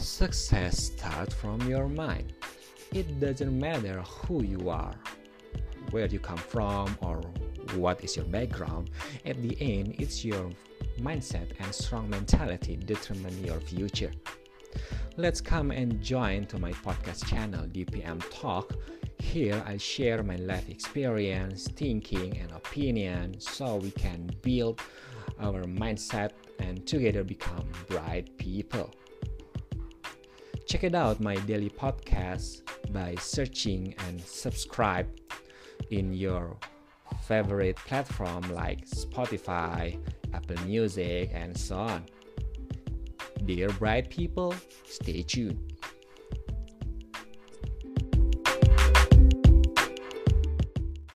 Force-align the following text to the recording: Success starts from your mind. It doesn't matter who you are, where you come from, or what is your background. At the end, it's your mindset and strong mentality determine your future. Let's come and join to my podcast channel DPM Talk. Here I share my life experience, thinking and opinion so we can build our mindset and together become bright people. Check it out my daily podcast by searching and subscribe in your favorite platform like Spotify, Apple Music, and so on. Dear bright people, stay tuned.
Success 0.00 0.82
starts 0.84 1.34
from 1.34 1.60
your 1.68 1.86
mind. 1.86 2.32
It 2.90 3.20
doesn't 3.20 3.58
matter 3.58 4.00
who 4.00 4.42
you 4.42 4.70
are, 4.70 4.94
where 5.90 6.06
you 6.06 6.18
come 6.18 6.38
from, 6.38 6.96
or 7.02 7.20
what 7.74 8.02
is 8.02 8.16
your 8.16 8.24
background. 8.24 8.90
At 9.26 9.42
the 9.42 9.56
end, 9.60 9.96
it's 9.98 10.24
your 10.24 10.50
mindset 10.98 11.52
and 11.60 11.74
strong 11.74 12.08
mentality 12.08 12.76
determine 12.76 13.44
your 13.44 13.60
future. 13.60 14.10
Let's 15.18 15.42
come 15.42 15.70
and 15.70 16.02
join 16.02 16.46
to 16.46 16.58
my 16.58 16.72
podcast 16.72 17.26
channel 17.26 17.66
DPM 17.66 18.22
Talk. 18.30 18.72
Here 19.18 19.62
I 19.66 19.76
share 19.76 20.22
my 20.22 20.36
life 20.36 20.70
experience, 20.70 21.68
thinking 21.68 22.38
and 22.38 22.50
opinion 22.52 23.38
so 23.38 23.76
we 23.76 23.90
can 23.90 24.30
build 24.40 24.80
our 25.38 25.64
mindset 25.64 26.30
and 26.58 26.86
together 26.86 27.22
become 27.22 27.68
bright 27.86 28.36
people. 28.38 28.94
Check 30.66 30.84
it 30.84 30.94
out 30.94 31.20
my 31.20 31.36
daily 31.36 31.70
podcast 31.70 32.62
by 32.92 33.14
searching 33.16 33.94
and 34.06 34.20
subscribe 34.20 35.08
in 35.90 36.12
your 36.12 36.56
favorite 37.22 37.76
platform 37.76 38.42
like 38.54 38.86
Spotify, 38.86 39.98
Apple 40.32 40.60
Music, 40.66 41.30
and 41.34 41.56
so 41.56 41.76
on. 41.76 42.04
Dear 43.44 43.70
bright 43.70 44.10
people, 44.10 44.54
stay 44.86 45.22
tuned. 45.22 45.69